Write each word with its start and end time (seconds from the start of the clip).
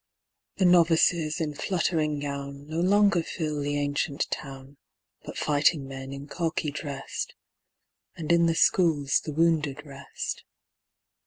The 0.55 0.65
novices 0.65 1.39
in 1.39 1.53
fluttering 1.53 2.19
gown 2.19 2.65
No 2.65 2.79
longer 2.79 3.21
fill 3.21 3.61
the 3.61 3.77
ancient 3.77 4.27
town, 4.31 4.77
But 5.23 5.37
fighting 5.37 5.87
men 5.87 6.11
in 6.11 6.25
khaki 6.27 6.71
drest 6.71 7.35
And 8.15 8.31
in 8.31 8.47
the 8.47 8.55
Schools 8.55 9.19
the 9.23 9.31
wounded 9.31 9.85
rest. 9.85 10.43